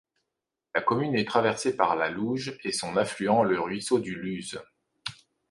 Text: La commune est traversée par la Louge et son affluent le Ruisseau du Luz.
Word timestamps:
La 0.73 0.81
commune 0.81 1.13
est 1.13 1.27
traversée 1.27 1.75
par 1.77 1.95
la 1.95 2.09
Louge 2.09 2.57
et 2.63 2.71
son 2.71 2.97
affluent 2.97 3.43
le 3.43 3.59
Ruisseau 3.59 3.99
du 3.99 4.15
Luz. 4.15 4.57